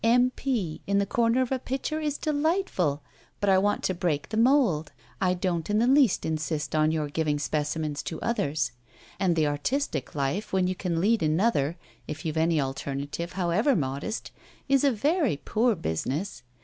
'M.P.' 0.03 0.81
in 0.87 0.97
the 0.97 1.05
corner 1.05 1.43
of 1.43 1.51
a 1.51 1.59
picture 1.59 1.99
is 1.99 2.17
delightful, 2.17 3.03
but 3.39 3.51
I 3.51 3.59
want 3.59 3.83
to 3.83 3.93
break 3.93 4.29
the 4.29 4.35
mould: 4.35 4.91
I 5.21 5.35
don't 5.35 5.69
in 5.69 5.77
the 5.77 5.85
least 5.85 6.25
insist 6.25 6.73
on 6.73 6.91
your 6.91 7.07
giving 7.07 7.37
specimens 7.37 8.01
to 8.05 8.19
others. 8.19 8.71
And 9.19 9.35
the 9.35 9.45
artistic 9.45 10.15
life, 10.15 10.51
when 10.51 10.65
you 10.65 10.73
can 10.73 10.99
lead 11.01 11.21
another 11.21 11.77
if 12.07 12.25
you've 12.25 12.35
any 12.35 12.59
alternative, 12.59 13.33
however 13.33 13.75
modest 13.75 14.31
is 14.67 14.83
a 14.83 14.89
very 14.91 15.37
poor 15.37 15.75
business. 15.75 16.41